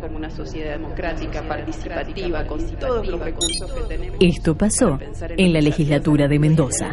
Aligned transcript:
como 0.00 0.16
una 0.18 0.30
sociedad 0.30 0.72
democrática, 0.72 1.42
participativa, 1.46 2.46
con 2.46 2.60
todos 2.76 3.06
los 3.06 3.20
recursos 3.20 3.72
que 3.72 3.80
tenemos. 3.82 4.16
Esto 4.20 4.56
pasó 4.56 4.98
en 5.36 5.52
la 5.52 5.60
legislatura 5.60 6.28
de 6.28 6.38
Mendoza. 6.38 6.92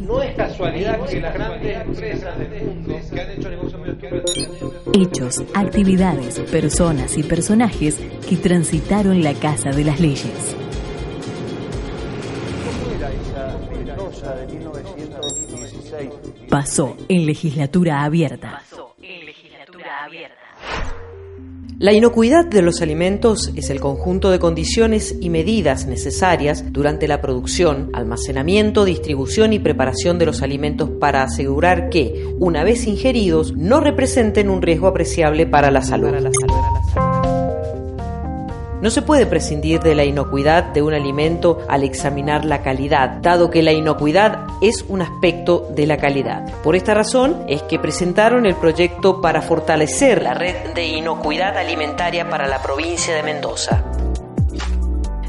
No 0.00 0.22
es 0.22 0.34
casualidad 0.36 1.04
que 1.06 1.20
las 1.20 1.34
grandes 1.34 1.80
empresas 1.82 2.38
del 2.38 2.64
mundo 2.64 2.96
que 3.12 3.20
han 3.20 3.30
hecho 3.30 3.50
negocios 3.50 3.74
Hechos, 4.92 5.44
actividades, 5.54 6.40
personas 6.40 7.16
y 7.18 7.22
personajes 7.22 7.98
que 8.28 8.36
transitaron 8.36 9.22
la 9.22 9.34
casa 9.34 9.70
de 9.70 9.84
las 9.84 10.00
leyes. 10.00 10.63
Pasó 16.48 16.96
en 17.08 17.26
legislatura 17.26 18.04
abierta. 18.04 18.62
La 21.78 21.92
inocuidad 21.92 22.46
de 22.46 22.62
los 22.62 22.80
alimentos 22.80 23.52
es 23.56 23.68
el 23.68 23.80
conjunto 23.80 24.30
de 24.30 24.38
condiciones 24.38 25.16
y 25.20 25.28
medidas 25.28 25.86
necesarias 25.86 26.72
durante 26.72 27.08
la 27.08 27.20
producción, 27.20 27.90
almacenamiento, 27.92 28.84
distribución 28.84 29.52
y 29.52 29.58
preparación 29.58 30.18
de 30.18 30.26
los 30.26 30.40
alimentos 30.42 30.88
para 31.00 31.24
asegurar 31.24 31.90
que, 31.90 32.32
una 32.38 32.62
vez 32.62 32.86
ingeridos, 32.86 33.54
no 33.56 33.80
representen 33.80 34.50
un 34.50 34.62
riesgo 34.62 34.86
apreciable 34.86 35.46
para 35.46 35.72
la 35.72 35.82
salud. 35.82 36.14
No 38.84 38.90
se 38.90 39.00
puede 39.00 39.24
prescindir 39.24 39.80
de 39.80 39.94
la 39.94 40.04
inocuidad 40.04 40.62
de 40.62 40.82
un 40.82 40.92
alimento 40.92 41.60
al 41.70 41.84
examinar 41.84 42.44
la 42.44 42.60
calidad, 42.60 43.08
dado 43.22 43.48
que 43.48 43.62
la 43.62 43.72
inocuidad 43.72 44.46
es 44.60 44.84
un 44.86 45.00
aspecto 45.00 45.66
de 45.74 45.86
la 45.86 45.96
calidad. 45.96 46.52
Por 46.62 46.76
esta 46.76 46.92
razón 46.92 47.46
es 47.48 47.62
que 47.62 47.78
presentaron 47.78 48.44
el 48.44 48.54
proyecto 48.56 49.22
para 49.22 49.40
fortalecer 49.40 50.22
la 50.22 50.34
red 50.34 50.74
de 50.74 50.84
inocuidad 50.84 51.56
alimentaria 51.56 52.28
para 52.28 52.46
la 52.46 52.60
provincia 52.60 53.14
de 53.14 53.22
Mendoza. 53.22 53.82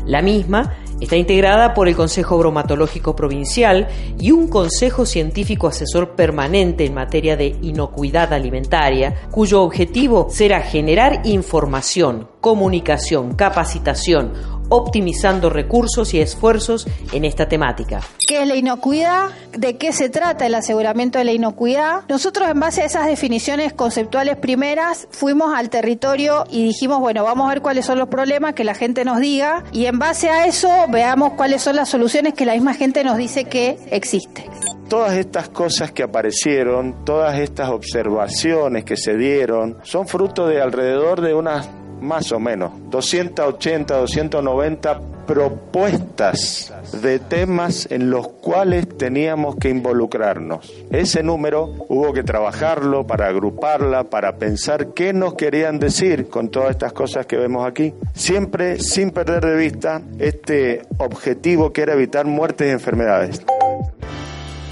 La 0.06 0.22
misma 0.22 0.74
Está 1.02 1.18
integrada 1.18 1.74
por 1.74 1.90
el 1.90 1.96
Consejo 1.96 2.38
Bromatológico 2.38 3.18
Provincial 3.18 3.90
y 4.18 4.32
un 4.32 4.48
Consejo 4.48 5.06
Científico 5.06 5.68
Asesor 5.68 6.16
Permanente 6.16 6.86
en 6.86 6.94
materia 6.94 7.36
de 7.36 7.56
inocuidad 7.62 8.32
alimentaria, 8.32 9.28
cuyo 9.30 9.62
objetivo 9.62 10.28
será 10.30 10.62
generar 10.62 11.22
información, 11.26 12.30
comunicación, 12.40 13.36
capacitación, 13.36 14.32
optimizando 14.70 15.50
recursos 15.50 16.14
y 16.14 16.20
esfuerzos 16.20 16.88
en 17.12 17.26
esta 17.26 17.48
temática. 17.48 18.02
¿Qué 18.28 18.42
es 18.42 18.48
la 18.48 18.56
inocuidad? 18.56 19.30
¿De 19.52 19.78
qué 19.78 19.94
se 19.94 20.10
trata 20.10 20.46
el 20.46 20.56
aseguramiento 20.56 21.20
de 21.20 21.26
la 21.26 21.32
inocuidad? 21.32 22.02
Nosotros 22.10 22.50
en 22.50 22.60
base 22.60 22.82
a 22.82 22.86
esas 22.86 23.06
definiciones 23.06 23.74
conceptuales 23.74 24.38
primeras 24.38 25.08
fuimos 25.12 25.54
al 25.56 25.70
territorio 25.70 26.44
y 26.50 26.66
dijimos, 26.66 27.00
bueno, 27.00 27.24
vamos 27.24 27.46
a 27.46 27.50
ver 27.50 27.62
cuáles 27.62 27.86
son 27.86 28.00
los 28.00 28.08
problemas, 28.08 28.54
que 28.54 28.64
la 28.64 28.74
gente 28.74 29.06
nos 29.06 29.20
diga 29.20 29.64
y 29.72 29.86
en 29.86 30.00
base 30.00 30.30
a 30.30 30.46
eso 30.48 30.70
veamos 30.90 31.34
cuáles 31.34 31.62
son 31.62 31.76
las 31.76 31.90
soluciones 31.90 32.34
que 32.34 32.46
la 32.46 32.54
misma 32.54 32.74
gente 32.74 33.04
nos 33.04 33.18
dice 33.18 33.46
que 33.46 33.78
existen. 33.92 34.46
Todas 34.90 35.14
estas 35.14 35.50
cosas 35.50 35.92
que 35.92 36.04
aparecieron, 36.04 37.04
todas 37.06 37.40
estas 37.40 37.70
observaciones 37.70 38.86
que 38.86 38.98
se 38.98 39.18
dieron, 39.18 39.78
son 39.84 40.08
fruto 40.08 40.48
de 40.48 40.62
alrededor 40.62 41.22
de 41.22 41.34
unas 41.34 41.68
más 42.06 42.32
o 42.32 42.40
menos, 42.40 42.72
280, 42.90 43.98
290 43.98 45.02
propuestas 45.26 46.72
de 47.02 47.20
temas 47.20 47.88
en 47.92 48.10
los 48.10 48.28
cuales 48.28 48.88
teníamos 48.98 49.56
que 49.56 49.70
involucrarnos. 49.70 50.72
Ese 50.92 51.24
número 51.24 51.74
hubo 51.90 52.14
que 52.14 52.24
trabajarlo 52.24 53.08
para 53.08 53.28
agruparla, 53.28 54.06
para 54.06 54.38
pensar 54.38 54.94
qué 54.94 55.14
nos 55.14 55.34
querían 55.34 55.80
decir 55.80 56.30
con 56.30 56.50
todas 56.50 56.72
estas 56.72 56.94
cosas 56.94 57.26
que 57.26 57.38
vemos 57.38 57.68
aquí, 57.68 57.94
siempre 58.14 58.80
sin 58.80 59.12
perder 59.12 59.46
de 59.46 59.56
vista 59.56 60.02
este 60.20 60.84
objetivo 60.98 61.74
que 61.74 61.82
era 61.82 61.94
evitar 61.94 62.26
muertes 62.26 62.68
y 62.68 62.72
enfermedades. 62.72 63.42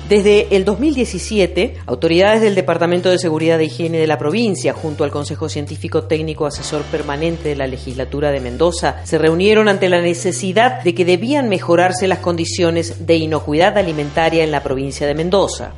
Desde 0.10 0.54
el 0.54 0.66
2017, 0.66 1.78
autoridades 1.86 2.42
del 2.42 2.56
Departamento 2.56 3.10
de 3.10 3.18
Seguridad 3.18 3.62
e 3.62 3.66
Higiene 3.66 4.00
de 4.00 4.06
la 4.06 4.18
provincia, 4.18 4.74
junto 4.74 5.06
al 5.06 5.12
Consejo 5.12 5.48
Científico 5.48 6.04
Técnico 6.04 6.46
Asesor 6.46 6.82
Permanente 6.84 7.48
de 7.50 7.56
la 7.56 7.68
Legislatura 7.68 8.32
de 8.32 8.42
Mendoza, 8.42 8.98
se 9.06 9.18
reunieron 9.18 9.70
ante 9.70 9.88
la 9.88 10.02
necesidad 10.02 10.84
de 10.84 10.94
que 10.94 11.06
debían 11.06 11.48
mejorarse 11.48 12.10
las 12.10 12.20
condiciones 12.20 13.08
de 13.08 13.16
inocuidad 13.16 13.78
alimentaria 13.78 14.44
en 14.44 14.52
la 14.52 14.62
provincia 14.62 15.08
de 15.08 15.16
Mendoza. 15.16 15.72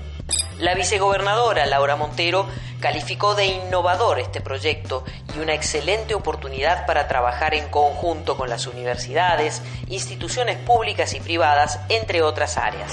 La 0.57 0.73
vicegobernadora 0.73 1.67
Laura 1.67 1.95
Montero 1.95 2.47
calificó 2.79 3.35
de 3.35 3.45
innovador 3.45 4.19
este 4.19 4.41
proyecto 4.41 5.03
y 5.37 5.39
una 5.39 5.53
excelente 5.53 6.15
oportunidad 6.15 6.87
para 6.87 7.07
trabajar 7.07 7.53
en 7.53 7.67
conjunto 7.69 8.37
con 8.37 8.49
las 8.49 8.65
universidades, 8.65 9.61
instituciones 9.87 10.57
públicas 10.57 11.13
y 11.13 11.19
privadas, 11.19 11.79
entre 11.89 12.23
otras 12.23 12.57
áreas. 12.57 12.91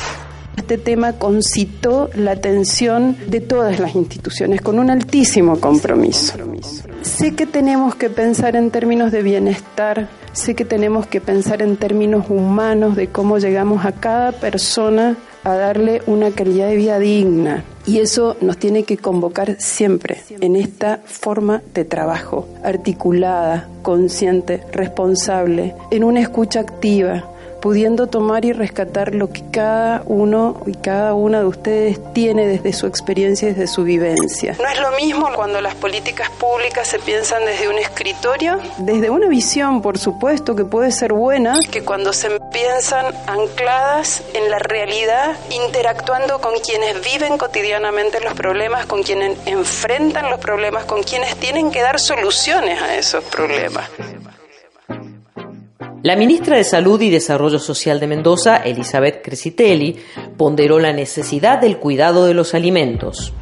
Este 0.56 0.78
tema 0.78 1.14
concitó 1.14 2.10
la 2.14 2.32
atención 2.32 3.16
de 3.26 3.40
todas 3.40 3.80
las 3.80 3.94
instituciones 3.94 4.60
con 4.60 4.78
un 4.78 4.90
altísimo 4.90 5.58
compromiso. 5.58 6.34
Sé 7.02 7.34
que 7.34 7.46
tenemos 7.46 7.94
que 7.94 8.10
pensar 8.10 8.56
en 8.56 8.70
términos 8.70 9.12
de 9.12 9.22
bienestar, 9.22 10.08
sé 10.32 10.54
que 10.54 10.64
tenemos 10.64 11.06
que 11.06 11.20
pensar 11.20 11.62
en 11.62 11.76
términos 11.76 12.26
humanos 12.28 12.96
de 12.96 13.08
cómo 13.08 13.38
llegamos 13.38 13.84
a 13.84 13.92
cada 13.92 14.32
persona 14.32 15.16
a 15.44 15.54
darle 15.54 16.02
una 16.06 16.30
calidad 16.30 16.68
de 16.68 16.76
vida 16.76 16.98
digna. 16.98 17.64
Y 17.84 17.98
eso 17.98 18.36
nos 18.40 18.58
tiene 18.58 18.84
que 18.84 18.96
convocar 18.96 19.56
siempre 19.60 20.22
en 20.40 20.54
esta 20.54 21.00
forma 21.04 21.62
de 21.74 21.84
trabajo, 21.84 22.46
articulada, 22.62 23.68
consciente, 23.82 24.62
responsable, 24.72 25.74
en 25.90 26.04
una 26.04 26.20
escucha 26.20 26.60
activa, 26.60 27.31
pudiendo 27.62 28.08
tomar 28.08 28.44
y 28.44 28.52
rescatar 28.52 29.14
lo 29.14 29.30
que 29.30 29.40
cada 29.52 30.02
uno 30.06 30.60
y 30.66 30.74
cada 30.74 31.14
una 31.14 31.38
de 31.38 31.46
ustedes 31.46 32.00
tiene 32.12 32.44
desde 32.48 32.72
su 32.72 32.88
experiencia 32.88 33.48
y 33.48 33.52
desde 33.52 33.68
su 33.68 33.84
vivencia. 33.84 34.56
No 34.60 34.68
es 34.68 34.80
lo 34.80 34.90
mismo 34.90 35.28
cuando 35.32 35.60
las 35.60 35.76
políticas 35.76 36.28
públicas 36.30 36.88
se 36.88 36.98
piensan 36.98 37.44
desde 37.44 37.68
un 37.68 37.78
escritorio, 37.78 38.58
desde 38.78 39.10
una 39.10 39.28
visión, 39.28 39.80
por 39.80 39.96
supuesto, 39.96 40.56
que 40.56 40.64
puede 40.64 40.90
ser 40.90 41.12
buena, 41.12 41.54
que 41.70 41.84
cuando 41.84 42.12
se 42.12 42.40
piensan 42.52 43.14
ancladas 43.28 44.24
en 44.34 44.50
la 44.50 44.58
realidad, 44.58 45.36
interactuando 45.50 46.40
con 46.40 46.58
quienes 46.58 47.00
viven 47.04 47.38
cotidianamente 47.38 48.18
los 48.20 48.34
problemas, 48.34 48.86
con 48.86 49.04
quienes 49.04 49.38
enfrentan 49.46 50.30
los 50.30 50.40
problemas, 50.40 50.84
con 50.84 51.04
quienes 51.04 51.36
tienen 51.36 51.70
que 51.70 51.80
dar 51.80 52.00
soluciones 52.00 52.82
a 52.82 52.96
esos 52.96 53.22
problemas. 53.22 53.88
La 56.02 56.16
ministra 56.16 56.56
de 56.56 56.64
Salud 56.64 57.00
y 57.00 57.10
Desarrollo 57.10 57.60
Social 57.60 58.00
de 58.00 58.08
Mendoza, 58.08 58.56
Elizabeth 58.56 59.22
Cresitelli, 59.24 59.96
ponderó 60.36 60.80
la 60.80 60.92
necesidad 60.92 61.60
del 61.60 61.78
cuidado 61.78 62.26
de 62.26 62.34
los 62.34 62.54
alimentos 62.54 63.32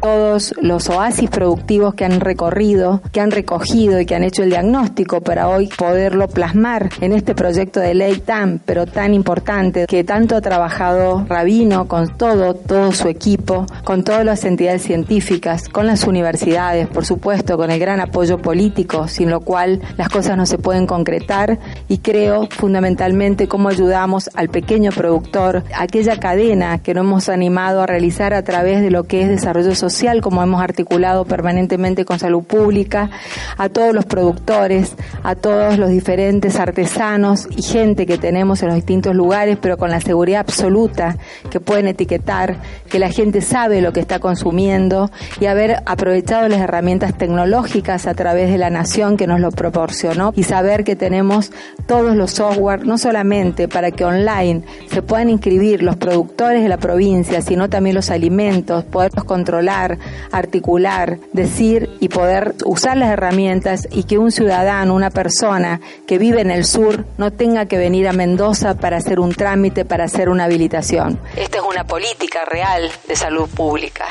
todos 0.00 0.54
los 0.60 0.88
oasis 0.88 1.30
productivos 1.30 1.94
que 1.94 2.04
han 2.04 2.20
recorrido, 2.20 3.00
que 3.12 3.20
han 3.20 3.30
recogido 3.30 4.00
y 4.00 4.06
que 4.06 4.14
han 4.14 4.24
hecho 4.24 4.42
el 4.42 4.50
diagnóstico 4.50 5.20
para 5.20 5.48
hoy 5.48 5.68
poderlo 5.68 6.28
plasmar 6.28 6.90
en 7.00 7.12
este 7.12 7.34
proyecto 7.34 7.80
de 7.80 7.94
ley 7.94 8.18
tan, 8.20 8.60
pero 8.64 8.86
tan 8.86 9.14
importante 9.14 9.86
que 9.86 10.04
tanto 10.04 10.36
ha 10.36 10.40
trabajado 10.40 11.24
Rabino 11.28 11.88
con 11.88 12.16
todo, 12.16 12.54
todo 12.54 12.92
su 12.92 13.08
equipo, 13.08 13.66
con 13.84 14.04
todas 14.04 14.24
las 14.24 14.44
entidades 14.44 14.82
científicas, 14.82 15.68
con 15.68 15.86
las 15.86 16.04
universidades, 16.04 16.86
por 16.86 17.04
supuesto, 17.04 17.56
con 17.56 17.70
el 17.70 17.80
gran 17.80 18.00
apoyo 18.00 18.38
político, 18.38 19.08
sin 19.08 19.30
lo 19.30 19.40
cual 19.40 19.80
las 19.96 20.08
cosas 20.08 20.36
no 20.36 20.46
se 20.46 20.58
pueden 20.58 20.86
concretar. 20.86 21.58
Y 21.88 21.98
creo 21.98 22.48
fundamentalmente 22.50 23.48
cómo 23.48 23.68
ayudamos 23.68 24.30
al 24.34 24.48
pequeño 24.48 24.92
productor, 24.92 25.64
aquella 25.76 26.18
cadena 26.18 26.78
que 26.78 26.94
nos 26.94 27.04
hemos 27.04 27.28
animado 27.28 27.82
a 27.82 27.86
realizar 27.86 28.34
a 28.34 28.42
través 28.42 28.82
de 28.82 28.90
lo 28.90 29.04
que 29.04 29.22
es 29.22 29.28
desarrollo 29.28 29.74
social 29.74 29.87
como 30.22 30.42
hemos 30.42 30.60
articulado 30.60 31.24
permanentemente 31.24 32.04
con 32.04 32.18
salud 32.18 32.42
pública, 32.42 33.10
a 33.56 33.68
todos 33.68 33.94
los 33.94 34.04
productores, 34.04 34.94
a 35.22 35.34
todos 35.34 35.78
los 35.78 35.90
diferentes 35.90 36.58
artesanos 36.58 37.48
y 37.56 37.62
gente 37.62 38.06
que 38.06 38.18
tenemos 38.18 38.62
en 38.62 38.68
los 38.68 38.76
distintos 38.76 39.14
lugares, 39.14 39.58
pero 39.60 39.76
con 39.76 39.90
la 39.90 40.00
seguridad 40.00 40.40
absoluta 40.40 41.16
que 41.50 41.60
pueden 41.60 41.86
etiquetar, 41.88 42.56
que 42.88 42.98
la 42.98 43.10
gente 43.10 43.40
sabe 43.40 43.80
lo 43.80 43.92
que 43.92 44.00
está 44.00 44.18
consumiendo 44.18 45.10
y 45.40 45.46
haber 45.46 45.82
aprovechado 45.86 46.48
las 46.48 46.60
herramientas 46.60 47.16
tecnológicas 47.16 48.06
a 48.06 48.14
través 48.14 48.50
de 48.50 48.58
la 48.58 48.70
nación 48.70 49.16
que 49.16 49.26
nos 49.26 49.40
lo 49.40 49.50
proporcionó 49.50 50.32
y 50.36 50.42
saber 50.42 50.84
que 50.84 50.96
tenemos 50.96 51.50
todos 51.86 52.14
los 52.14 52.32
software, 52.32 52.84
no 52.84 52.98
solamente 52.98 53.68
para 53.68 53.90
que 53.90 54.04
online 54.04 54.62
se 54.90 55.02
puedan 55.02 55.30
inscribir 55.30 55.82
los 55.82 55.96
productores 55.96 56.62
de 56.62 56.68
la 56.68 56.76
provincia, 56.76 57.40
sino 57.42 57.68
también 57.68 57.94
los 57.94 58.10
alimentos, 58.10 58.84
poderlos 58.84 59.24
controlar 59.24 59.77
hablar, 59.78 59.98
articular, 60.32 61.18
decir 61.32 61.88
y 62.00 62.08
poder 62.08 62.54
usar 62.64 62.96
las 62.96 63.10
herramientas 63.10 63.88
y 63.90 64.04
que 64.04 64.18
un 64.18 64.32
ciudadano, 64.32 64.94
una 64.94 65.10
persona 65.10 65.80
que 66.06 66.18
vive 66.18 66.40
en 66.40 66.50
el 66.50 66.64
sur 66.64 67.04
no 67.16 67.32
tenga 67.32 67.66
que 67.66 67.78
venir 67.78 68.08
a 68.08 68.12
Mendoza 68.12 68.74
para 68.74 68.96
hacer 68.96 69.20
un 69.20 69.32
trámite, 69.32 69.84
para 69.84 70.04
hacer 70.04 70.28
una 70.28 70.44
habilitación. 70.44 71.20
Esta 71.36 71.58
es 71.58 71.64
una 71.64 71.84
política 71.84 72.44
real 72.44 72.90
de 73.06 73.16
salud 73.16 73.48
pública. 73.48 74.06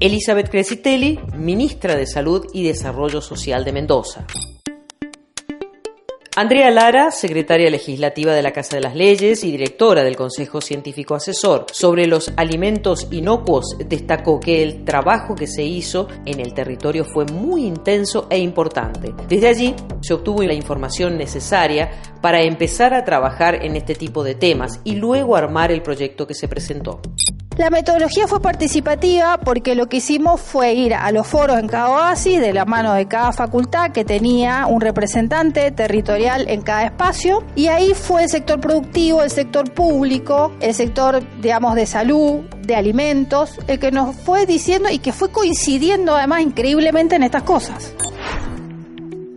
Elizabeth 0.00 0.50
Cresitelli, 0.50 1.18
ministra 1.36 1.96
de 1.96 2.06
Salud 2.06 2.46
y 2.52 2.66
Desarrollo 2.66 3.20
Social 3.20 3.64
de 3.64 3.72
Mendoza. 3.72 4.26
Andrea 6.38 6.70
Lara, 6.70 7.12
secretaria 7.12 7.70
legislativa 7.70 8.34
de 8.34 8.42
la 8.42 8.52
Casa 8.52 8.76
de 8.76 8.82
las 8.82 8.94
Leyes 8.94 9.42
y 9.42 9.50
directora 9.50 10.04
del 10.04 10.16
Consejo 10.16 10.60
Científico 10.60 11.14
Asesor 11.14 11.64
sobre 11.72 12.06
los 12.06 12.30
alimentos 12.36 13.08
inocuos, 13.10 13.74
destacó 13.86 14.38
que 14.38 14.62
el 14.62 14.84
trabajo 14.84 15.34
que 15.34 15.46
se 15.46 15.64
hizo 15.64 16.08
en 16.26 16.40
el 16.40 16.52
territorio 16.52 17.06
fue 17.06 17.24
muy 17.24 17.64
intenso 17.64 18.26
e 18.28 18.36
importante. 18.36 19.14
Desde 19.26 19.48
allí 19.48 19.74
se 20.02 20.12
obtuvo 20.12 20.42
la 20.42 20.52
información 20.52 21.16
necesaria 21.16 21.90
para 22.20 22.42
empezar 22.42 22.92
a 22.92 23.02
trabajar 23.02 23.64
en 23.64 23.74
este 23.74 23.94
tipo 23.94 24.22
de 24.22 24.34
temas 24.34 24.80
y 24.84 24.96
luego 24.96 25.36
armar 25.36 25.72
el 25.72 25.80
proyecto 25.80 26.26
que 26.26 26.34
se 26.34 26.48
presentó. 26.48 27.00
La 27.56 27.70
metodología 27.70 28.28
fue 28.28 28.42
participativa 28.42 29.40
porque 29.42 29.74
lo 29.74 29.86
que 29.86 29.96
hicimos 29.96 30.42
fue 30.42 30.74
ir 30.74 30.92
a 30.92 31.10
los 31.10 31.26
foros 31.26 31.58
en 31.58 31.68
cada 31.68 31.88
oasis 31.88 32.38
de 32.38 32.52
la 32.52 32.66
mano 32.66 32.92
de 32.92 33.06
cada 33.06 33.32
facultad 33.32 33.92
que 33.92 34.04
tenía 34.04 34.66
un 34.66 34.82
representante 34.82 35.70
territorial 35.70 36.50
en 36.50 36.60
cada 36.60 36.84
espacio 36.84 37.42
y 37.54 37.68
ahí 37.68 37.94
fue 37.94 38.24
el 38.24 38.28
sector 38.28 38.60
productivo, 38.60 39.22
el 39.22 39.30
sector 39.30 39.72
público, 39.72 40.52
el 40.60 40.74
sector 40.74 41.22
digamos 41.40 41.76
de 41.76 41.86
salud, 41.86 42.40
de 42.60 42.76
alimentos, 42.76 43.58
el 43.68 43.78
que 43.78 43.90
nos 43.90 44.14
fue 44.16 44.44
diciendo 44.44 44.90
y 44.90 44.98
que 44.98 45.12
fue 45.12 45.30
coincidiendo 45.30 46.14
además 46.14 46.42
increíblemente 46.42 47.16
en 47.16 47.22
estas 47.22 47.44
cosas. 47.44 47.94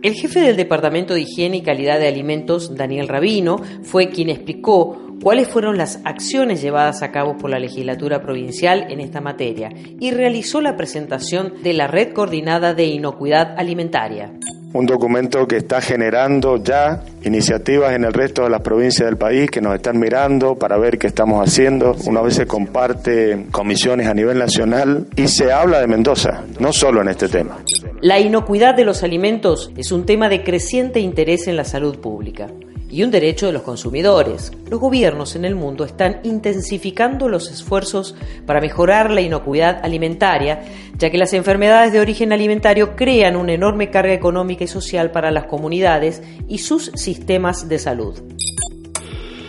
El 0.02 0.14
jefe 0.14 0.40
del 0.40 0.56
Departamento 0.56 1.14
de 1.14 1.22
Higiene 1.22 1.58
y 1.58 1.62
Calidad 1.62 1.98
de 1.98 2.08
Alimentos, 2.08 2.74
Daniel 2.74 3.08
Rabino, 3.08 3.62
fue 3.82 4.10
quien 4.10 4.28
explicó 4.28 5.09
cuáles 5.22 5.48
fueron 5.48 5.76
las 5.76 6.00
acciones 6.04 6.62
llevadas 6.62 7.02
a 7.02 7.10
cabo 7.10 7.36
por 7.36 7.50
la 7.50 7.58
legislatura 7.58 8.22
provincial 8.22 8.86
en 8.90 9.00
esta 9.00 9.20
materia 9.20 9.70
y 10.00 10.10
realizó 10.10 10.60
la 10.60 10.76
presentación 10.76 11.54
de 11.62 11.72
la 11.74 11.86
Red 11.86 12.12
Coordinada 12.12 12.74
de 12.74 12.86
Inocuidad 12.86 13.54
Alimentaria. 13.58 14.32
Un 14.72 14.86
documento 14.86 15.48
que 15.48 15.56
está 15.56 15.80
generando 15.80 16.62
ya 16.62 17.02
iniciativas 17.24 17.92
en 17.92 18.04
el 18.04 18.12
resto 18.12 18.44
de 18.44 18.50
las 18.50 18.60
provincias 18.60 19.08
del 19.08 19.16
país 19.16 19.50
que 19.50 19.60
nos 19.60 19.74
están 19.74 19.98
mirando 19.98 20.54
para 20.54 20.78
ver 20.78 20.96
qué 20.96 21.08
estamos 21.08 21.44
haciendo. 21.44 21.96
Una 22.06 22.22
vez 22.22 22.34
se 22.34 22.46
comparte 22.46 23.46
comisiones 23.50 24.06
a 24.06 24.14
nivel 24.14 24.38
nacional 24.38 25.08
y 25.16 25.26
se 25.26 25.50
habla 25.52 25.80
de 25.80 25.88
Mendoza, 25.88 26.44
no 26.60 26.72
solo 26.72 27.02
en 27.02 27.08
este 27.08 27.28
tema. 27.28 27.58
La 28.00 28.20
inocuidad 28.20 28.76
de 28.76 28.84
los 28.84 29.02
alimentos 29.02 29.72
es 29.76 29.90
un 29.90 30.06
tema 30.06 30.28
de 30.28 30.44
creciente 30.44 31.00
interés 31.00 31.48
en 31.48 31.56
la 31.56 31.64
salud 31.64 31.98
pública 31.98 32.46
y 32.90 33.02
un 33.04 33.10
derecho 33.10 33.46
de 33.46 33.52
los 33.52 33.62
consumidores. 33.62 34.52
Los 34.68 34.80
gobiernos 34.80 35.36
en 35.36 35.44
el 35.44 35.54
mundo 35.54 35.84
están 35.84 36.20
intensificando 36.24 37.28
los 37.28 37.50
esfuerzos 37.50 38.14
para 38.46 38.60
mejorar 38.60 39.10
la 39.10 39.20
inocuidad 39.20 39.80
alimentaria, 39.84 40.62
ya 40.96 41.10
que 41.10 41.18
las 41.18 41.32
enfermedades 41.32 41.92
de 41.92 42.00
origen 42.00 42.32
alimentario 42.32 42.96
crean 42.96 43.36
una 43.36 43.52
enorme 43.52 43.90
carga 43.90 44.12
económica 44.12 44.64
y 44.64 44.68
social 44.68 45.10
para 45.10 45.30
las 45.30 45.44
comunidades 45.44 46.22
y 46.48 46.58
sus 46.58 46.90
sistemas 46.94 47.68
de 47.68 47.78
salud. 47.78 48.20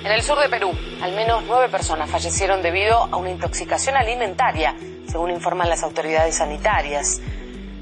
En 0.04 0.12
el 0.12 0.22
sur 0.24 0.40
de 0.40 0.50
Perú, 0.50 0.72
al 1.02 1.14
menos 1.14 1.44
nueve 1.48 1.70
personas 1.70 2.10
fallecieron 2.10 2.64
debido 2.64 2.98
a 2.98 3.18
una 3.18 3.30
intoxicación 3.30 3.96
alimentaria, 3.96 4.76
según 5.08 5.30
informan 5.30 5.70
las 5.70 5.84
autoridades 5.84 6.36
sanitarias. 6.38 7.22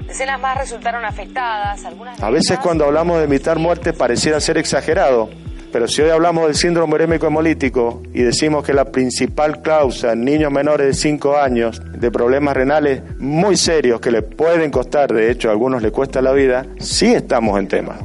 Decenas 0.06 0.40
más 0.40 0.58
resultaron 0.58 1.04
afectadas. 1.04 1.84
Algunas 1.84 2.20
a 2.20 2.30
veces 2.30 2.58
cuando 2.58 2.84
hablamos 2.84 3.18
de 3.18 3.24
evitar 3.24 3.58
muerte 3.58 3.92
pareciera 3.92 4.40
ser 4.40 4.58
exagerado, 4.58 5.30
pero 5.72 5.88
si 5.88 6.02
hoy 6.02 6.10
hablamos 6.10 6.46
del 6.46 6.54
síndrome 6.54 6.94
urémico 6.94 7.26
hemolítico 7.26 8.02
y 8.12 8.22
decimos 8.22 8.64
que 8.64 8.74
la 8.74 8.86
principal 8.86 9.62
causa 9.62 10.12
en 10.12 10.24
niños 10.24 10.50
menores 10.50 10.86
de 10.86 10.94
5 10.94 11.36
años 11.36 11.80
de 11.84 12.10
problemas 12.10 12.56
renales 12.56 13.02
muy 13.18 13.56
serios 13.56 14.00
que 14.00 14.10
le 14.10 14.22
pueden 14.22 14.70
costar, 14.70 15.12
de 15.12 15.30
hecho 15.30 15.48
a 15.48 15.52
algunos 15.52 15.82
le 15.82 15.92
cuesta 15.92 16.20
la 16.20 16.32
vida, 16.32 16.66
sí 16.78 17.12
estamos 17.12 17.58
en 17.58 17.68
tema. 17.68 17.98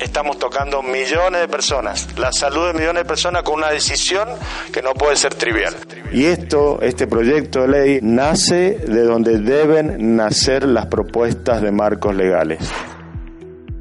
Estamos 0.00 0.38
tocando 0.38 0.82
millones 0.82 1.42
de 1.42 1.48
personas, 1.48 2.08
la 2.18 2.32
salud 2.32 2.68
de 2.68 2.72
millones 2.72 3.02
de 3.02 3.04
personas 3.04 3.42
con 3.42 3.56
una 3.56 3.70
decisión 3.70 4.28
que 4.72 4.80
no 4.80 4.94
puede 4.94 5.14
ser 5.16 5.34
trivial. 5.34 5.74
Y 6.10 6.24
esto, 6.24 6.80
este 6.80 7.06
proyecto 7.06 7.62
de 7.62 7.68
ley, 7.68 7.98
nace 8.02 8.78
de 8.78 9.02
donde 9.02 9.38
deben 9.38 10.16
nacer 10.16 10.64
las 10.64 10.86
propuestas 10.86 11.60
de 11.60 11.70
marcos 11.70 12.14
legales. 12.14 12.60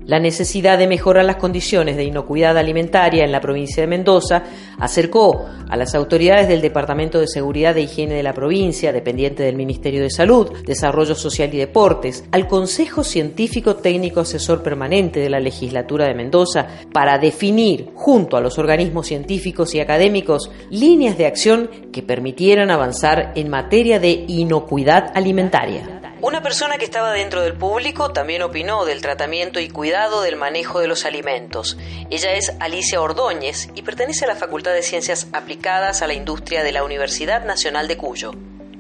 La 0.10 0.20
necesidad 0.20 0.80
de 0.80 0.88
mejorar 0.88 1.24
las 1.24 1.36
condiciones 1.36 1.96
de 1.96 2.04
inocuidad 2.04 2.58
alimentaria 2.58 3.24
en 3.24 3.32
la 3.32 3.40
provincia 3.40 3.84
de 3.84 3.88
Mendoza 3.88 4.44
acercó 4.80 5.46
a 5.70 5.78
las 5.78 5.94
autoridades 5.94 6.48
del 6.48 6.62
Departamento 6.62 7.20
de 7.20 7.28
Seguridad 7.28 7.78
e 7.78 7.82
Higiene 7.82 8.16
de 8.16 8.24
la 8.24 8.34
provincia, 8.34 8.92
dependiente 8.92 9.44
del 9.44 9.56
Ministerio 9.56 10.02
de 10.02 10.10
Salud, 10.10 10.50
Desarrollo 10.66 11.14
Social 11.14 11.54
y 11.54 11.60
Deportes, 11.60 12.24
al 12.32 12.48
Consejo 12.48 13.04
Científico 13.04 13.76
Técnico 13.76 14.22
Asesor 14.22 14.64
Permanente 14.64 15.20
de 15.20 15.30
la 15.30 15.40
Legislatura 15.40 16.08
de 16.08 16.16
Mendoza 16.16 16.66
para 16.92 17.20
definir, 17.20 17.92
junto 17.94 18.36
a 18.36 18.42
los 18.42 18.58
organismos 18.58 19.06
científicos 19.06 19.76
y 19.76 19.80
académicos, 19.80 20.50
líneas 20.72 21.20
de 21.20 21.28
acción 21.28 21.70
que 21.94 22.02
permitieran 22.02 22.72
avanzar 22.72 23.34
en 23.36 23.48
materia 23.48 24.00
de 24.00 24.26
inocuidad 24.28 25.12
alimentaria. 25.14 25.99
Una 26.22 26.42
persona 26.42 26.78
que 26.78 26.84
estaba 26.84 27.14
dentro 27.14 27.42
del 27.42 27.54
público 27.54 28.12
también 28.12 28.42
opinó 28.42 28.84
del 28.84 29.02
tratamiento 29.02 29.62
y 29.62 29.70
cuidado 29.70 30.22
del 30.22 30.36
manejo 30.36 30.82
de 30.82 30.88
los 30.88 31.06
alimentos. 31.06 31.78
Ella 32.10 32.34
es 32.34 32.52
Alicia 32.60 33.02
Ordóñez 33.02 33.70
y 33.74 33.84
pertenece 33.84 34.26
a 34.26 34.28
la 34.28 34.36
Facultad 34.36 34.74
de 34.74 34.82
Ciencias 34.82 35.28
Aplicadas 35.32 36.02
a 36.02 36.08
la 36.08 36.14
Industria 36.14 36.62
de 36.62 36.74
la 36.74 36.84
Universidad 36.84 37.46
Nacional 37.46 37.88
de 37.88 37.96
Cuyo. 37.96 38.34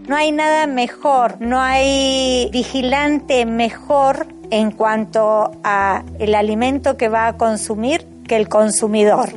No 0.06 0.18
hay 0.18 0.34
nada 0.34 0.68
mejor, 0.68 1.40
no 1.40 1.62
hay 1.62 2.50
vigilante 2.52 3.46
mejor 3.46 4.28
en 4.52 4.72
cuanto 4.72 5.52
a 5.64 6.04
el 6.20 6.36
alimento 6.36 6.98
que 6.98 7.08
va 7.08 7.28
a 7.28 7.38
consumir 7.38 8.06
que 8.28 8.36
el 8.36 8.50
consumidor. 8.50 9.30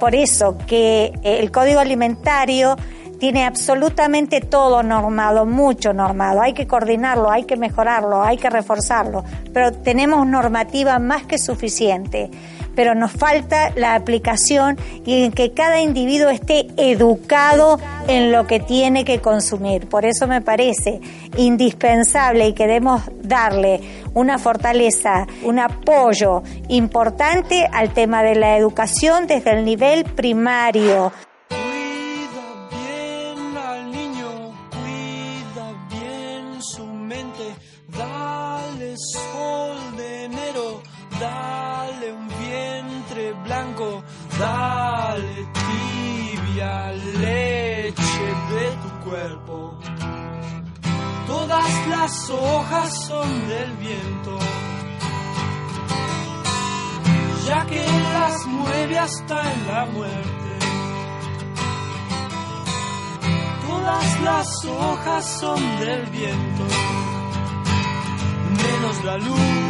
Por 0.00 0.14
eso 0.14 0.56
que 0.66 1.12
el 1.22 1.50
código 1.50 1.80
alimentario 1.80 2.76
tiene 3.18 3.44
absolutamente 3.44 4.40
todo 4.40 4.82
normado, 4.82 5.44
mucho 5.44 5.92
normado. 5.92 6.40
Hay 6.40 6.52
que 6.52 6.66
coordinarlo, 6.66 7.30
hay 7.30 7.44
que 7.44 7.56
mejorarlo, 7.56 8.22
hay 8.22 8.36
que 8.36 8.50
reforzarlo, 8.50 9.24
pero 9.52 9.72
tenemos 9.72 10.26
normativa 10.26 10.98
más 10.98 11.24
que 11.24 11.38
suficiente. 11.38 12.30
Pero 12.74 12.94
nos 12.94 13.10
falta 13.10 13.70
la 13.74 13.96
aplicación 13.96 14.78
y 15.04 15.24
en 15.24 15.32
que 15.32 15.52
cada 15.52 15.80
individuo 15.80 16.28
esté 16.28 16.68
educado 16.76 17.80
en 18.06 18.30
lo 18.30 18.46
que 18.46 18.60
tiene 18.60 19.04
que 19.04 19.20
consumir. 19.20 19.88
Por 19.88 20.04
eso 20.04 20.28
me 20.28 20.42
parece 20.42 21.00
indispensable 21.36 22.46
y 22.46 22.52
queremos 22.52 23.02
darle 23.20 23.80
una 24.14 24.38
fortaleza, 24.38 25.26
un 25.42 25.58
apoyo 25.58 26.44
importante 26.68 27.68
al 27.72 27.92
tema 27.92 28.22
de 28.22 28.36
la 28.36 28.56
educación 28.56 29.26
desde 29.26 29.58
el 29.58 29.64
nivel 29.64 30.04
primario. 30.04 31.10
Todas 51.26 51.86
las 51.88 52.30
hojas 52.30 53.06
son 53.06 53.48
del 53.48 53.72
viento. 53.78 54.38
Ya 57.46 57.64
que 57.66 57.86
las 57.86 58.46
mueve 58.46 58.98
hasta 58.98 59.52
en 59.54 59.66
la 59.66 59.86
muerte. 59.86 60.58
Todas 63.66 64.20
las 64.20 64.64
hojas 64.66 65.38
son 65.40 65.78
del 65.80 66.06
viento. 66.06 66.64
Menos 68.62 69.04
la 69.04 69.16
luz 69.16 69.67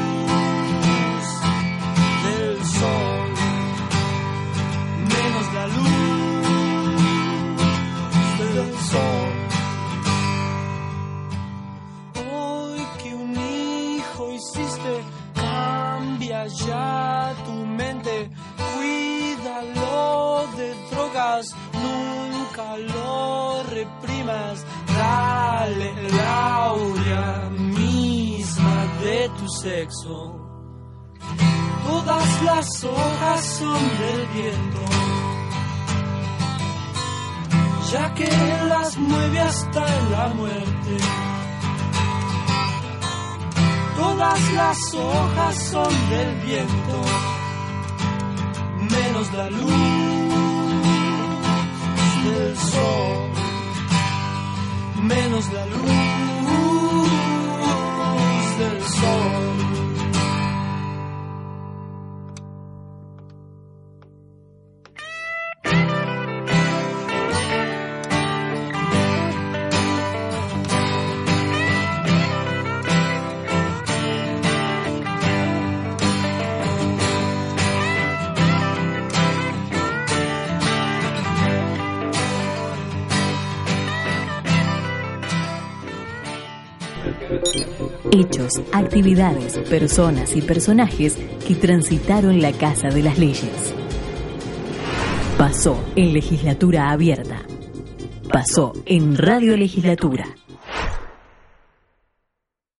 nunca 21.73 22.76
lo 22.76 23.62
reprimas, 23.64 24.64
dale 24.87 25.92
Laura 26.11 27.49
su 29.38 29.49
sexo. 29.49 30.35
Todas 31.87 32.42
las 32.42 32.85
hojas 32.85 33.45
son 33.59 33.83
del 33.99 34.26
viento, 34.35 34.80
ya 37.92 38.14
que 38.14 38.28
las 38.68 38.99
mueve 38.99 39.40
hasta 39.40 39.85
la 40.11 40.28
muerte. 40.28 40.97
Todas 43.97 44.52
las 44.52 44.95
hojas 44.95 45.57
son 45.71 46.11
del 46.11 46.35
viento, 46.47 47.02
menos 48.90 49.33
la 49.33 49.50
luz 49.50 50.17
del 52.30 52.56
sol, 52.56 53.30
menos 55.02 55.52
la 55.52 55.66
luz 55.66 55.78
del 58.58 58.82
sol. 58.82 59.47
Hechos, 88.11 88.52
actividades, 88.73 89.58
personas 89.68 90.35
y 90.35 90.40
personajes 90.40 91.18
que 91.47 91.54
transitaron 91.54 92.40
la 92.40 92.52
Casa 92.52 92.88
de 92.88 93.02
las 93.02 93.18
Leyes. 93.18 93.75
Pasó 95.37 95.78
en 95.94 96.14
legislatura 96.14 96.90
abierta. 96.90 97.42
Pasó 98.32 98.73
en 98.87 99.16
Radio 99.16 99.56
Legislatura. 99.56 100.26